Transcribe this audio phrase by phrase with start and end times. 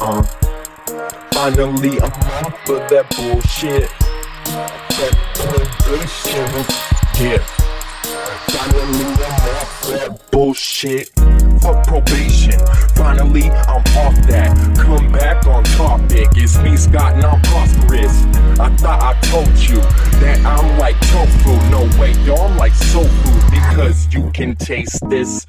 [0.00, 0.22] Uh,
[1.32, 3.90] finally I'm off of that bullshit.
[4.96, 6.48] Fuck probation.
[7.20, 7.38] Yeah.
[8.48, 11.08] Finally I'm off that bullshit.
[11.60, 12.58] Fuck probation.
[12.94, 14.56] Finally I'm off that.
[14.78, 16.28] Come back on topic.
[16.32, 18.24] It's me, Scott, and I'm prosperous.
[18.58, 19.80] I thought I told you
[20.20, 21.56] that I'm like tofu.
[21.70, 25.44] No way, yo, I'm like soul food because you can taste this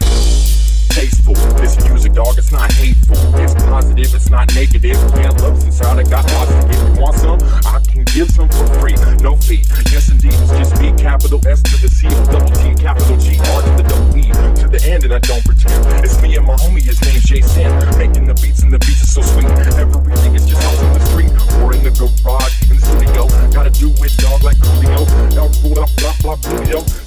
[0.90, 1.36] tasteful.
[1.62, 3.18] This music, dog, it's not hateful.
[3.40, 4.98] It's positive, it's not negative.
[5.16, 6.52] Man, love's inside, I got lots.
[6.52, 8.96] If you want some, I can give some for free.
[9.22, 9.64] No fee.
[9.92, 13.62] Yes, indeed, it's just me, capital S to the C, double T, capital G, R
[13.62, 14.30] to the double E,
[14.62, 16.04] to the end, and I don't pretend.
[16.04, 17.39] It's me and my homie, his name's Jason.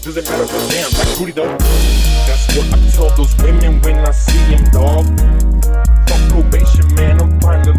[0.02, 1.59] Doesn't matter, but damn, like Coolio.
[2.27, 5.06] That's what I tell those women when I see him, dog.
[6.09, 7.78] Fuck probation, man, I'm finally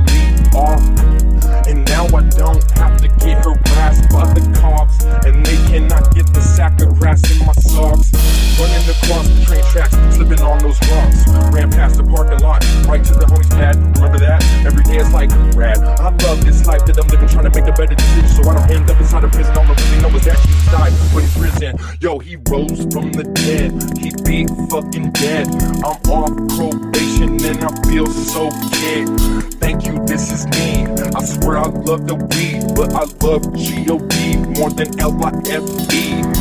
[0.55, 0.79] off.
[1.67, 5.03] And now I don't have to get harassed by the cops.
[5.25, 8.13] And they cannot get the sack of grass in my socks.
[8.57, 11.27] Running across the train tracks, slipping on those rocks.
[11.51, 13.75] Ran past the parking lot, right to the homie's pad.
[13.97, 14.41] Remember that?
[14.65, 15.79] Every day it's like rad.
[15.99, 16.42] I love
[17.27, 19.57] Trying to make a better decision so I don't end up inside a prison.
[19.57, 21.77] All I really know is that he died when he's risen.
[21.99, 23.71] Yo, he rose from the dead.
[23.97, 25.47] He be fucking dead.
[25.83, 29.07] I'm off probation and I feel so kid.
[29.59, 30.85] Thank you, this is me.
[31.15, 36.32] I swear I love the weed, but I love G-O-D more than L-I-F-E.